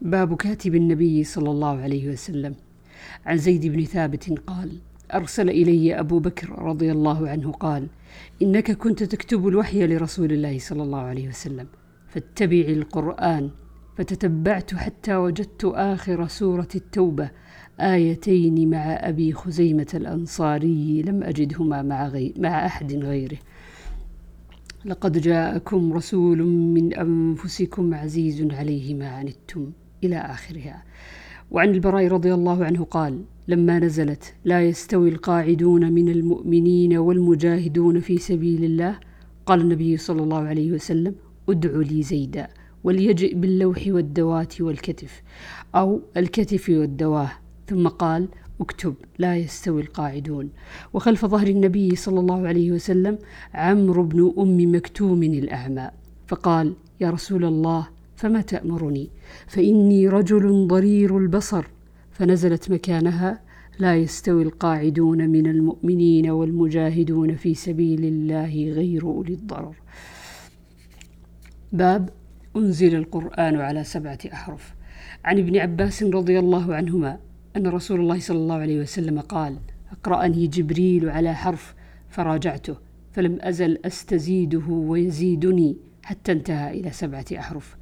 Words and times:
باب 0.00 0.36
كاتب 0.36 0.74
النبي 0.74 1.24
صلى 1.24 1.50
الله 1.50 1.80
عليه 1.80 2.08
وسلم. 2.08 2.54
عن 3.26 3.36
زيد 3.36 3.66
بن 3.66 3.84
ثابت 3.84 4.38
قال 4.46 4.78
أرسل 5.14 5.50
إلي 5.50 6.00
أبو 6.00 6.18
بكر 6.18 6.58
رضي 6.62 6.92
الله 6.92 7.28
عنه 7.28 7.52
قال 7.52 7.86
إنك 8.42 8.72
كنت 8.72 9.02
تكتب 9.02 9.48
الوحي 9.48 9.86
لرسول 9.86 10.32
الله 10.32 10.58
صلى 10.58 10.82
الله 10.82 10.98
عليه 10.98 11.28
وسلم 11.28 11.66
فاتبع 12.08 12.64
القرآن 12.68 13.50
فتتبعت 13.96 14.74
حتى 14.74 15.16
وجدت 15.16 15.64
آخر 15.64 16.26
سورة 16.26 16.68
التوبة 16.74 17.30
آيتين 17.80 18.70
مع 18.70 19.08
أبي 19.08 19.32
خزيمة 19.32 19.86
الأنصاري 19.94 21.02
لم 21.02 21.22
أجدهما 21.22 21.82
مع, 21.82 22.08
غي 22.08 22.34
مع 22.38 22.66
أحد 22.66 22.92
غيره. 22.92 23.38
لقد 24.84 25.18
جاءكم 25.18 25.92
رسول 25.92 26.42
من 26.46 26.94
أنفسكم 26.94 27.94
عزيز 27.94 28.46
عليه 28.52 28.94
ما 28.94 29.08
عنتم. 29.08 29.72
إلى 30.04 30.16
آخرها. 30.16 30.82
وعن 31.50 31.70
البراء 31.70 32.08
رضي 32.08 32.34
الله 32.34 32.64
عنه 32.64 32.84
قال 32.84 33.24
لما 33.48 33.78
نزلت 33.78 34.34
لا 34.44 34.62
يستوي 34.62 35.08
القاعدون 35.08 35.92
من 35.92 36.08
المؤمنين 36.08 36.96
والمجاهدون 36.98 38.00
في 38.00 38.18
سبيل 38.18 38.64
الله. 38.64 38.98
قال 39.46 39.60
النبي 39.60 39.96
صلى 39.96 40.22
الله 40.22 40.42
عليه 40.42 40.72
وسلم 40.72 41.14
ادع 41.48 41.70
لي 41.76 42.02
زيدا 42.02 42.48
وليجئ 42.84 43.34
باللوح 43.34 43.82
والدوات 43.86 44.60
والكتف 44.60 45.22
أو 45.74 46.00
الكتف 46.16 46.68
والدواه. 46.68 47.30
ثم 47.66 47.88
قال 47.88 48.28
اكتب 48.60 48.94
لا 49.18 49.36
يستوي 49.36 49.82
القاعدون. 49.82 50.50
وخلف 50.92 51.26
ظهر 51.26 51.46
النبي 51.46 51.96
صلى 51.96 52.20
الله 52.20 52.48
عليه 52.48 52.72
وسلم 52.72 53.18
عمرو 53.54 54.02
بن 54.02 54.34
أم 54.38 54.74
مكتوم 54.76 55.22
الأعمى 55.22 55.90
فقال 56.26 56.74
يا 57.00 57.10
رسول 57.10 57.44
الله 57.44 57.88
فما 58.16 58.40
تأمرني؟ 58.40 59.10
فإني 59.46 60.08
رجل 60.08 60.66
ضرير 60.66 61.18
البصر. 61.18 61.66
فنزلت 62.10 62.70
مكانها 62.70 63.40
لا 63.78 63.96
يستوي 63.96 64.42
القاعدون 64.42 65.28
من 65.28 65.46
المؤمنين 65.46 66.30
والمجاهدون 66.30 67.34
في 67.36 67.54
سبيل 67.54 68.04
الله 68.04 68.72
غير 68.72 69.02
أولي 69.02 69.34
الضرر. 69.34 69.74
باب 71.72 72.10
أنزل 72.56 72.94
القرآن 72.94 73.56
على 73.56 73.84
سبعة 73.84 74.18
أحرف. 74.32 74.74
عن 75.24 75.38
ابن 75.38 75.56
عباس 75.56 76.02
رضي 76.02 76.38
الله 76.38 76.74
عنهما 76.74 77.18
أن 77.56 77.66
رسول 77.66 78.00
الله 78.00 78.18
صلى 78.18 78.38
الله 78.38 78.54
عليه 78.54 78.80
وسلم 78.80 79.20
قال 79.20 79.56
أقرأني 79.92 80.46
جبريل 80.46 81.08
على 81.10 81.34
حرف 81.34 81.74
فراجعته 82.08 82.76
فلم 83.12 83.38
أزل 83.40 83.78
أستزيده 83.84 84.66
ويزيدني 84.68 85.76
حتى 86.02 86.32
انتهى 86.32 86.80
إلى 86.80 86.90
سبعة 86.90 87.24
أحرف. 87.38 87.76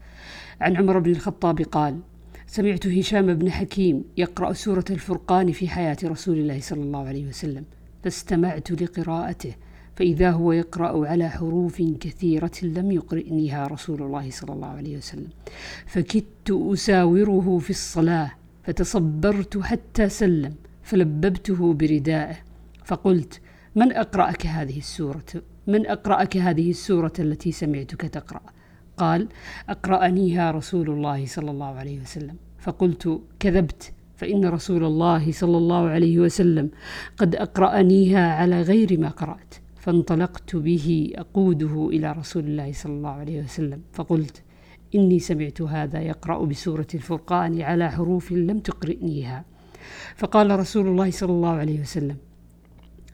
عن 0.60 0.76
عمر 0.76 0.98
بن 0.98 1.10
الخطاب 1.10 1.60
قال 1.60 2.00
سمعت 2.46 2.86
هشام 2.86 3.34
بن 3.34 3.50
حكيم 3.50 4.04
يقرأ 4.16 4.52
سورة 4.52 4.84
الفرقان 4.90 5.52
في 5.52 5.68
حياة 5.68 5.96
رسول 6.04 6.38
الله 6.38 6.60
صلى 6.60 6.82
الله 6.82 7.08
عليه 7.08 7.26
وسلم 7.26 7.64
فاستمعت 8.04 8.82
لقراءته 8.82 9.54
فإذا 9.96 10.30
هو 10.30 10.52
يقرأ 10.52 11.08
على 11.08 11.28
حروف 11.28 11.82
كثيرة 12.00 12.50
لم 12.62 12.92
يقرئنيها 12.92 13.66
رسول 13.66 14.02
الله 14.02 14.30
صلى 14.30 14.52
الله 14.52 14.68
عليه 14.68 14.96
وسلم 14.96 15.28
فكدت 15.86 16.50
أساوره 16.50 17.58
في 17.58 17.70
الصلاة 17.70 18.32
فتصبرت 18.64 19.58
حتى 19.58 20.08
سلم 20.08 20.54
فلببته 20.82 21.74
بردائه 21.74 22.36
فقلت 22.84 23.40
من 23.74 23.92
أقرأك 23.92 24.46
هذه 24.46 24.78
السورة؟ 24.78 25.24
من 25.66 25.86
أقرأك 25.86 26.36
هذه 26.36 26.70
السورة 26.70 27.12
التي 27.18 27.52
سمعتك 27.52 28.00
تقرأ؟ 28.00 28.53
قال 28.96 29.28
أقرأنيها 29.68 30.50
رسول 30.50 30.90
الله 30.90 31.26
صلى 31.26 31.50
الله 31.50 31.66
عليه 31.66 32.00
وسلم. 32.00 32.36
فقلت 32.58 33.20
كذبت 33.40 33.92
فإن 34.16 34.44
رسول 34.44 34.84
الله 34.84 35.32
صلى 35.32 35.56
الله 35.56 35.88
عليه 35.88 36.18
وسلم 36.18 36.70
قد 37.16 37.36
أقرأنيها 37.36 38.34
على 38.34 38.62
غير 38.62 39.00
ما 39.00 39.08
قرأت 39.08 39.54
فانطلقت 39.76 40.56
به 40.56 41.12
أقوده 41.14 41.88
إلى 41.88 42.12
رسول 42.12 42.44
الله 42.44 42.72
صلى 42.72 42.92
الله 42.92 43.10
عليه 43.10 43.42
وسلم. 43.42 43.80
فقلت 43.92 44.42
إني 44.94 45.18
سمعت 45.18 45.62
هذا 45.62 46.00
يقرأ 46.00 46.44
بسورة 46.44 46.86
الفرقان 46.94 47.60
على 47.62 47.90
حروف 47.90 48.32
لم 48.32 48.58
تقرئنيها. 48.58 49.44
فقال 50.16 50.58
رسول 50.58 50.86
الله 50.86 51.10
صلى 51.10 51.32
الله 51.32 51.50
عليه 51.50 51.80
وسلم 51.80 52.16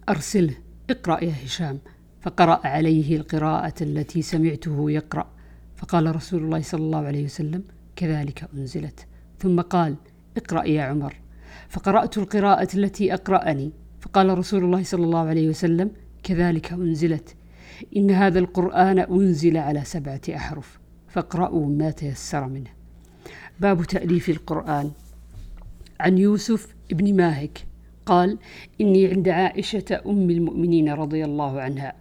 أرسله 0.09 0.54
اقرأ 0.91 1.25
يا 1.25 1.34
هشام. 1.44 1.78
فقرأ 2.21 2.60
عليه 2.66 3.16
القراءة 3.16 3.75
التي 3.83 4.22
سمعته 4.22 4.91
يقرأ. 4.91 5.40
فقال 5.80 6.16
رسول 6.16 6.42
الله 6.44 6.62
صلى 6.62 6.80
الله 6.80 7.06
عليه 7.06 7.24
وسلم 7.24 7.62
كذلك 7.96 8.48
أنزلت. 8.54 9.06
ثم 9.38 9.60
قال 9.60 9.96
اقرأ 10.36 10.64
يا 10.64 10.82
عمر. 10.82 11.14
فقرأت 11.68 12.18
القراءة 12.18 12.68
التي 12.74 13.14
أقرأني 13.14 13.70
فقال 14.00 14.38
رسول 14.38 14.64
الله 14.64 14.82
صلى 14.82 15.04
الله 15.04 15.26
عليه 15.28 15.48
وسلم 15.48 15.91
كذلك 16.22 16.72
أنزلت. 16.72 17.34
إن 17.96 18.10
هذا 18.10 18.38
القرآن 18.38 18.98
أنزل 18.98 19.56
على 19.56 19.84
سبعة 19.84 20.20
أحرف 20.36 20.78
فاقرأوا 21.08 21.66
ما 21.66 21.91
تيسر 21.91 22.48
منه. 22.48 22.70
باب 23.60 23.84
تأليف 23.84 24.28
القرآن. 24.28 24.91
عن 26.00 26.18
يوسف 26.18 26.74
ابن 26.92 27.16
ماهك 27.16 27.66
قال 28.06 28.38
إني 28.80 29.06
عند 29.06 29.28
عائشة 29.28 30.00
أم 30.06 30.30
المؤمنين 30.30 30.88
رضي 30.88 31.24
الله 31.24 31.60
عنها 31.60 31.92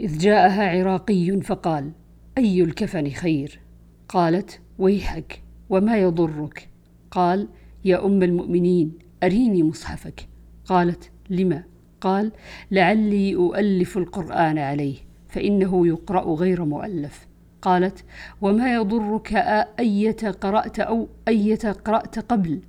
إذ 0.00 0.18
جاءها 0.18 0.78
عراقي 0.78 1.40
فقال 1.40 1.92
أي 2.38 2.62
الكفن 2.62 3.10
خير؟ 3.10 3.60
قالت 4.08 4.60
ويحك 4.78 5.42
وما 5.70 5.98
يضرك؟ 5.98 6.68
قال 7.10 7.48
يا 7.84 8.06
أم 8.06 8.22
المؤمنين 8.22 8.92
أريني 9.22 9.62
مصحفك 9.62 10.28
قالت 10.64 11.10
لما؟ 11.30 11.64
قال 12.00 12.32
لعلي 12.70 13.34
أؤلف 13.34 13.98
القرآن 13.98 14.58
عليه 14.58 14.96
فإنه 15.28 15.86
يقرأ 15.86 16.34
غير 16.34 16.64
مؤلف 16.64 17.26
قالت 17.62 18.04
وما 18.40 18.74
يضرك 18.74 19.32
أية 19.78 20.30
قرأت 20.40 20.80
أو 20.80 21.08
أية 21.28 21.72
قرأت 21.72 22.18
قبل 22.18 22.60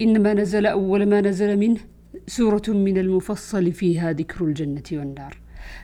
إنما 0.00 0.34
نزل 0.34 0.66
أول 0.66 1.06
ما 1.06 1.20
نزل 1.20 1.56
منه 1.56 1.80
سورة 2.26 2.62
من 2.68 2.98
المفصل 2.98 3.72
فيها 3.72 4.12
ذكر 4.12 4.44
الجنة 4.44 4.82
والنار 4.92 5.36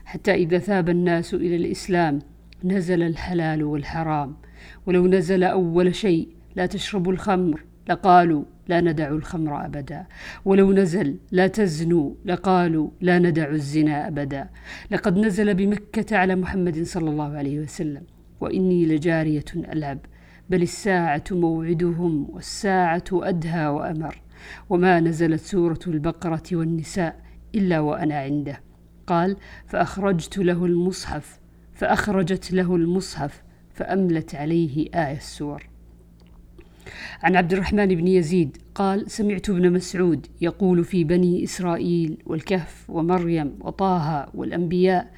حتى 0.04 0.34
إذا 0.34 0.58
ثاب 0.58 0.88
الناس 0.88 1.34
إلى 1.34 1.56
الإسلام 1.56 2.18
نزل 2.64 3.02
الحلال 3.02 3.64
والحرام. 3.64 4.36
ولو 4.86 5.06
نزل 5.06 5.44
أول 5.44 5.94
شيء 5.94 6.28
لا 6.56 6.66
تشربوا 6.66 7.12
الخمر 7.12 7.64
لقالوا 7.88 8.44
لا 8.68 8.80
ندع 8.80 9.08
الخمر 9.08 9.66
أبدا. 9.66 10.06
ولو 10.44 10.72
نزل 10.72 11.18
لا 11.30 11.46
تزنوا 11.46 12.14
لقالوا 12.24 12.90
لا 13.00 13.18
ندع 13.18 13.50
الزنا 13.50 14.08
أبدا. 14.08 14.48
لقد 14.90 15.18
نزل 15.18 15.54
بمكة 15.54 16.16
على 16.16 16.36
محمد 16.36 16.82
صلى 16.82 17.10
الله 17.10 17.36
عليه 17.36 17.60
وسلم. 17.60 18.02
وإني 18.40 18.86
لجارية 18.86 19.44
ألعب 19.56 19.98
بل 20.50 20.62
الساعة 20.62 21.24
موعدهم 21.30 22.30
والساعة 22.30 23.04
أدهى 23.12 23.66
وأمر. 23.66 24.22
وما 24.70 25.00
نزلت 25.00 25.40
سورة 25.40 25.80
البقرة 25.86 26.42
والنساء 26.52 27.20
إلا 27.54 27.80
وأنا 27.80 28.18
عنده. 28.18 28.60
قال 29.06 29.36
فأخرجت 29.66 30.38
له 30.38 30.64
المصحف 30.66 31.41
فأخرجت 31.82 32.52
له 32.52 32.76
المصحف 32.76 33.42
فأملت 33.74 34.34
عليه 34.34 34.88
آية 34.94 35.16
السور. 35.16 35.66
عن 37.22 37.36
عبد 37.36 37.52
الرحمن 37.52 37.86
بن 37.86 38.08
يزيد 38.08 38.56
قال 38.74 39.10
سمعت 39.10 39.50
ابن 39.50 39.72
مسعود 39.72 40.26
يقول 40.40 40.84
في 40.84 41.04
بني 41.04 41.44
إسرائيل 41.44 42.18
والكهف 42.26 42.90
ومريم 42.90 43.54
وطه 43.60 44.28
والأنبياء 44.34 45.10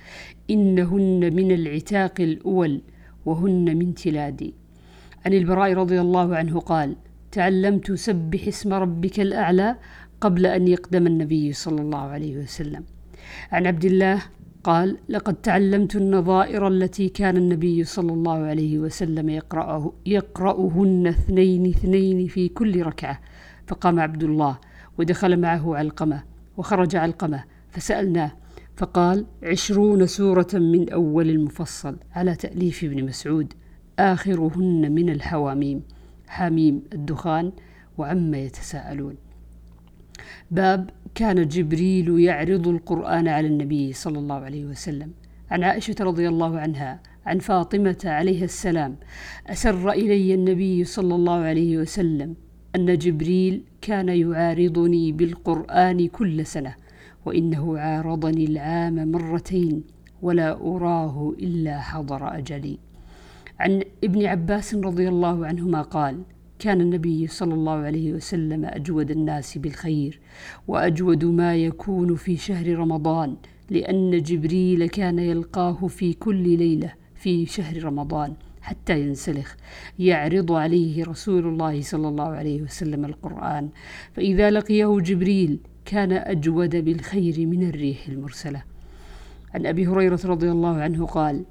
إنهن 0.50 1.34
من 1.36 1.52
العتاق 1.52 2.20
الأول 2.20 2.82
وهن 3.26 3.76
من 3.76 3.94
تلادي 3.94 4.54
عن 5.26 5.32
البراء 5.32 5.72
رضي 5.72 6.00
الله 6.00 6.36
عنه 6.36 6.60
قال 6.60 6.96
تعلمت 7.32 7.92
سبح 7.92 8.46
اسم 8.48 8.72
ربك 8.72 9.20
الأعلى 9.20 9.76
قبل 10.20 10.46
أن 10.46 10.68
يقدم 10.68 11.06
النبي 11.06 11.52
صلى 11.52 11.80
الله 11.80 12.02
عليه 12.02 12.36
وسلم 12.36 12.84
عن 13.52 13.66
عبد 13.66 13.84
الله 13.84 14.22
قال 14.64 14.98
لقد 15.08 15.34
تعلمت 15.34 15.96
النظائر 15.96 16.68
التي 16.68 17.08
كان 17.08 17.36
النبي 17.36 17.84
صلى 17.84 18.12
الله 18.12 18.38
عليه 18.38 18.78
وسلم 18.78 19.28
يقرأه 19.28 19.92
يقرأهن 20.06 21.06
اثنين 21.06 21.66
اثنين 21.66 22.26
في 22.26 22.48
كل 22.48 22.82
ركعة. 22.82 23.20
فقام 23.66 24.00
عبد 24.00 24.22
الله 24.22 24.58
ودخل 24.98 25.40
معه 25.40 25.76
علقمة 25.76 26.22
وخرج 26.56 26.96
علقمة 26.96 27.44
فسألناه 27.70 28.32
فقال 28.76 29.26
عشرون 29.42 30.06
سورة 30.06 30.46
من 30.54 30.90
أول 30.90 31.30
المفصل 31.30 31.96
على 32.12 32.34
تأليف 32.34 32.84
ابن 32.84 33.04
مسعود 33.04 33.52
آخرهن 33.98 34.92
من 34.92 35.10
الحواميم 35.10 35.82
حميم 36.28 36.82
الدخان 36.92 37.52
وعما 37.98 38.38
يتساءلون. 38.38 39.23
باب 40.50 40.90
كان 41.14 41.48
جبريل 41.48 42.20
يعرض 42.20 42.68
القرآن 42.68 43.28
على 43.28 43.46
النبي 43.46 43.92
صلى 43.92 44.18
الله 44.18 44.34
عليه 44.34 44.64
وسلم. 44.64 45.10
عن 45.50 45.64
عائشة 45.64 45.94
رضي 46.00 46.28
الله 46.28 46.58
عنها 46.58 47.00
عن 47.26 47.38
فاطمة 47.38 47.96
عليها 48.04 48.44
السلام 48.44 48.96
أسر 49.46 49.90
إلي 49.90 50.34
النبي 50.34 50.84
صلى 50.84 51.14
الله 51.14 51.38
عليه 51.38 51.78
وسلم 51.78 52.34
أن 52.76 52.98
جبريل 52.98 53.62
كان 53.80 54.08
يعارضني 54.08 55.12
بالقرآن 55.12 56.08
كل 56.08 56.46
سنة 56.46 56.74
وإنه 57.24 57.78
عارضني 57.78 58.44
العام 58.44 59.10
مرتين 59.10 59.82
ولا 60.22 60.52
أراه 60.52 61.34
إلا 61.38 61.80
حضر 61.80 62.38
أجلي. 62.38 62.78
عن 63.60 63.82
ابن 64.04 64.26
عباس 64.26 64.74
رضي 64.74 65.08
الله 65.08 65.46
عنهما 65.46 65.82
قال 65.82 66.22
كان 66.58 66.80
النبي 66.80 67.26
صلى 67.26 67.54
الله 67.54 67.72
عليه 67.72 68.12
وسلم 68.12 68.64
أجود 68.64 69.10
الناس 69.10 69.58
بالخير 69.58 70.20
وأجود 70.68 71.24
ما 71.24 71.56
يكون 71.56 72.14
في 72.14 72.36
شهر 72.36 72.78
رمضان 72.78 73.36
لأن 73.70 74.22
جبريل 74.22 74.86
كان 74.86 75.18
يلقاه 75.18 75.86
في 75.86 76.12
كل 76.12 76.58
ليلة 76.58 76.92
في 77.14 77.46
شهر 77.46 77.84
رمضان 77.84 78.34
حتى 78.62 79.00
ينسلخ 79.00 79.56
يعرض 79.98 80.52
عليه 80.52 81.04
رسول 81.04 81.46
الله 81.46 81.80
صلى 81.80 82.08
الله 82.08 82.28
عليه 82.28 82.62
وسلم 82.62 83.04
القرآن. 83.04 83.68
فإذا 84.12 84.50
لقيه 84.50 84.98
جبريل 85.00 85.58
كان 85.84 86.12
أجود 86.12 86.76
بالخير 86.76 87.46
من 87.46 87.68
الريح 87.68 88.08
المرسلة. 88.08 88.62
عن 89.54 89.66
أبي 89.66 89.86
هريرة 89.86 90.20
رضي 90.24 90.50
الله 90.50 90.76
عنه 90.76 91.06
قال 91.06 91.44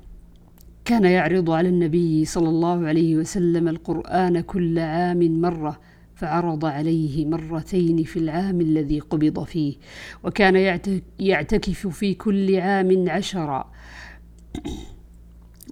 كان 0.85 1.05
يعرض 1.05 1.51
على 1.51 1.69
النبي 1.69 2.25
صلى 2.25 2.49
الله 2.49 2.87
عليه 2.87 3.15
وسلم 3.15 3.67
القرآن 3.67 4.41
كل 4.41 4.79
عام 4.79 5.41
مرة 5.41 5.79
فعرض 6.15 6.65
عليه 6.65 7.25
مرتين 7.25 8.03
في 8.03 8.19
العام 8.19 8.61
الذي 8.61 8.99
قبض 8.99 9.43
فيه 9.43 9.75
وكان 10.23 10.55
يعتكف 11.19 11.87
في 11.87 12.13
كل 12.13 12.55
عام 12.59 13.09
عشرا. 13.09 13.71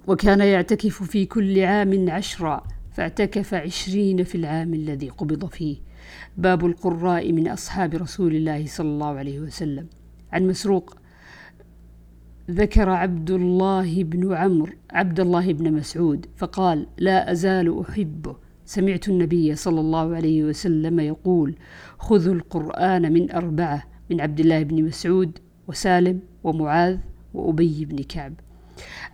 وكان 0.06 0.40
يعتكف 0.40 1.02
في 1.02 1.26
كل 1.26 1.60
عام 1.60 2.10
عشرا 2.10 2.62
فاعتكف 2.92 3.54
عشرين 3.54 4.24
في 4.24 4.34
العام 4.34 4.74
الذي 4.74 5.08
قبض 5.08 5.46
فيه. 5.46 5.76
باب 6.36 6.66
القراء 6.66 7.32
من 7.32 7.48
أصحاب 7.48 7.94
رسول 7.94 8.34
الله 8.34 8.66
صلى 8.66 8.88
الله 8.88 9.18
عليه 9.18 9.40
وسلم. 9.40 9.86
عن 10.32 10.46
مسروق 10.46 10.96
ذكر 12.50 12.88
عبد 12.88 13.30
الله 13.30 14.04
بن 14.04 14.34
عمرو 14.34 14.72
عبد 14.90 15.20
الله 15.20 15.52
بن 15.52 15.72
مسعود 15.72 16.26
فقال 16.36 16.86
لا 16.98 17.32
أزال 17.32 17.80
أحبه. 17.80 18.36
سمعت 18.64 19.08
النبي 19.08 19.54
صلى 19.54 19.80
الله 19.80 20.16
عليه 20.16 20.44
وسلم 20.44 21.00
يقول 21.00 21.56
خذوا 21.98 22.34
القرآن 22.34 23.12
من 23.12 23.30
أربعة 23.30 23.82
من 24.10 24.20
عبد 24.20 24.40
الله 24.40 24.62
بن 24.62 24.84
مسعود 24.84 25.38
وسالم 25.68 26.20
ومعاذ 26.44 26.98
وأبي 27.34 27.84
بن 27.84 28.02
كعب. 28.02 28.34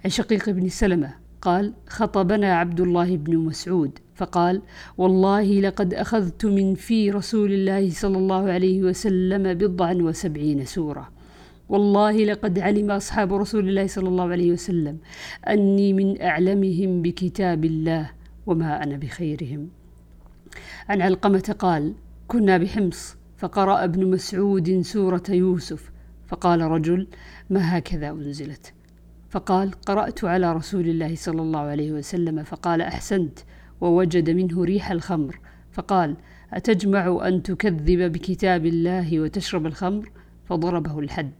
عن 0.05 0.11
شقيق 0.11 0.51
بن 0.51 0.69
سلمة 0.69 1.15
قال 1.43 1.73
خطبنا 1.87 2.55
عبد 2.55 2.81
الله 2.81 3.17
بن 3.17 3.37
مسعود. 3.37 3.99
فقال 4.15 4.63
والله 4.99 5.61
لقد 5.61 5.95
أخذت 5.95 6.47
من 6.47 6.75
في 6.75 7.11
رسول 7.11 7.53
الله 7.53 7.91
صلى 7.91 8.19
الله 8.19 8.51
عليه 8.51 8.83
وسلم 8.83 9.55
بضعا 9.55 9.95
وسبعين 9.95 10.65
سورة. 10.65 11.18
والله 11.69 12.25
لقد 12.25 12.59
علم 12.59 12.91
أصحاب 12.91 13.35
رسول 13.35 13.69
الله 13.69 13.87
صلى 13.87 14.09
الله 14.09 14.31
عليه 14.31 14.53
وسلم 14.53 14.99
أني 15.49 15.93
من 15.93 16.23
أعلمهم 16.23 17.03
بكتاب 17.03 17.65
الله 17.65 18.11
وما 18.47 18.83
أنا 18.83 18.97
بخيرهم. 18.97 19.69
عن 20.89 21.03
علقمة 21.03 21.57
قال 21.59 21.95
كنا 22.29 22.59
بحمص 22.59 23.17
فقرأ 23.37 23.85
ابن 23.85 24.11
مسعود 24.11 24.81
سورة 24.81 25.23
يوسف 25.29 25.91
فقال 26.27 26.61
رجل 26.61 27.07
ما 27.51 27.79
هكذا 27.79 28.11
أنزلت؟ 28.11 28.73
فقال 29.31 29.71
قرأت 29.71 30.25
على 30.25 30.53
رسول 30.53 30.89
الله 30.89 31.15
صلى 31.15 31.43
الله 31.43 31.61
عليه 31.61 31.93
وسلم 31.93 32.43
فقال 32.43 32.83
أحسنت. 32.83 33.39
ووجد 33.81 34.31
منه 34.31 34.65
ريح 34.65 34.91
الخمر 34.91 35.41
فقال 35.73 36.17
أتجمع 36.53 37.29
أن 37.29 37.43
تكذب 37.43 38.13
بكتاب 38.13 38.67
الله 38.67 39.21
وتشرب 39.21 39.67
الخمر؟ 39.67 40.11
فضربه 40.45 40.99
الحد. 40.99 41.33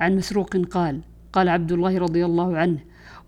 عن 0.00 0.16
مسروق 0.16 0.56
قال 0.56 1.00
قال 1.32 1.48
عبد 1.48 1.72
الله 1.72 1.98
رضي 1.98 2.24
الله 2.24 2.56
عنه 2.56 2.78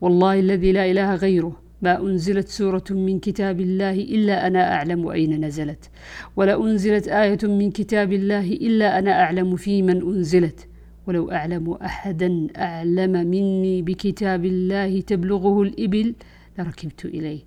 والله 0.00 0.40
الذي 0.40 0.72
لا 0.72 0.90
إله 0.90 1.14
غيره 1.14 1.56
ما 1.82 2.00
أنزلت 2.00 2.48
سورة 2.48 2.84
من 2.90 3.18
كتاب 3.18 3.60
الله 3.60 3.92
إلا 3.94 4.46
أنا 4.46 4.74
أعلم 4.74 5.08
أين 5.08 5.44
نزلت 5.44 5.90
ولا 6.36 6.64
أنزلت 6.64 7.08
آية 7.08 7.38
من 7.42 7.70
كتاب 7.70 8.12
الله 8.12 8.52
إلا 8.52 8.98
أنا 8.98 9.22
أعلم 9.22 9.56
في 9.56 9.82
من 9.82 10.02
أنزلت 10.02 10.68
ولو 11.06 11.30
أعلم 11.30 11.72
أحدا 11.72 12.46
أعلم 12.56 13.12
مني 13.12 13.82
بكتاب 13.82 14.44
الله 14.44 15.00
تبلغه 15.00 15.62
الإبل 15.62 16.14
لركبت 16.58 17.04
إليه. 17.04 17.40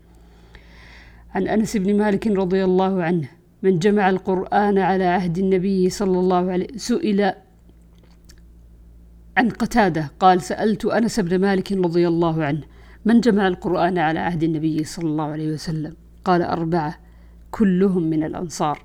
عن 1.35 1.47
أنس 1.47 1.77
بن 1.77 1.97
مالك 1.97 2.27
رضي 2.27 2.63
الله 2.63 3.03
عنه 3.03 3.29
من 3.63 3.79
جمع 3.79 4.09
القرآن 4.09 4.77
على 4.77 5.03
عهد 5.03 5.37
النبي 5.37 5.89
صلى 5.89 6.19
الله 6.19 6.51
عليه 6.51 6.67
سئل 6.75 7.33
عن 9.39 9.49
قتادة 9.49 10.11
قال 10.19 10.41
سألت 10.41 10.85
أنس 10.85 11.19
بن 11.19 11.39
مالك 11.39 11.71
رضي 11.71 12.07
الله 12.07 12.43
عنه 12.43 12.61
من 13.05 13.21
جمع 13.21 13.47
القرآن 13.47 13.97
على 13.97 14.19
عهد 14.19 14.43
النبي 14.43 14.83
صلى 14.83 15.07
الله 15.09 15.23
عليه 15.23 15.51
وسلم؟ 15.53 15.93
قال 16.25 16.41
أربعة 16.41 16.95
كلهم 17.51 18.03
من 18.03 18.23
الأنصار 18.23 18.79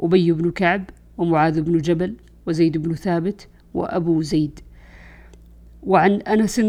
أبي 0.00 0.32
بن 0.32 0.50
كعب 0.50 0.84
ومعاذ 1.18 1.60
بن 1.60 1.78
جبل 1.78 2.16
وزيد 2.46 2.78
بن 2.78 2.94
ثابت 2.94 3.48
وأبو 3.74 4.22
زيد. 4.22 4.60
وعن 5.82 6.12
أنس 6.12 6.60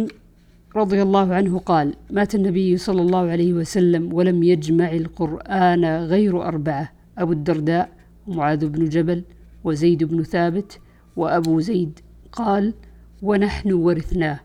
رضي 0.75 1.01
الله 1.01 1.33
عنه 1.33 1.59
قال 1.59 1.93
مات 2.11 2.35
النبي 2.35 2.77
صلى 2.77 3.01
الله 3.01 3.31
عليه 3.31 3.53
وسلم 3.53 4.13
ولم 4.13 4.43
يجمع 4.43 4.91
القرآن 4.91 5.85
غير 5.85 6.43
أربعة 6.43 6.91
أبو 7.17 7.31
الدرداء 7.31 7.89
ومعاذ 8.27 8.67
بن 8.67 8.89
جبل 8.89 9.23
وزيد 9.63 10.03
بن 10.03 10.23
ثابت 10.23 10.79
وأبو 11.15 11.59
زيد. 11.59 11.99
قال 12.31 12.73
ونحن 13.21 13.73
ورثناه. 13.73 14.39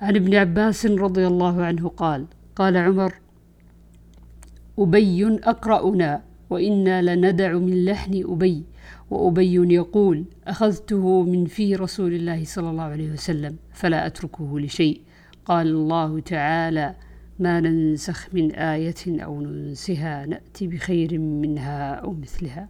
عن 0.00 0.16
ابن 0.16 0.34
عباس 0.34 0.86
رضي 0.86 1.26
الله 1.26 1.64
عنه 1.64 1.88
قال 1.88 2.26
قال 2.56 2.76
عمر 2.76 3.14
أبي 4.78 5.38
أقرأنا 5.44 6.22
وإنا 6.50 7.02
لندع 7.02 7.52
من 7.52 7.84
لحن 7.84 8.24
أبي 8.28 8.62
وأبي 9.10 9.74
يقول 9.74 10.24
أخذته 10.46 11.22
من 11.22 11.46
في 11.46 11.74
رسول 11.74 12.12
الله 12.12 12.44
صلى 12.44 12.70
الله 12.70 12.82
عليه 12.82 13.12
وسلم 13.12 13.56
فلا 13.72 14.06
أتركه 14.06 14.60
لشيء. 14.60 15.00
قال 15.44 15.66
الله 15.66 16.20
تعالى 16.20 16.94
ما 17.38 17.60
ننسخ 17.60 18.28
من 18.32 18.52
آية 18.52 19.24
أو 19.24 19.40
ننسها 19.40 20.26
نأتي 20.26 20.66
بخير 20.66 21.18
منها 21.18 21.94
أو 21.94 22.12
مثلها. 22.12 22.68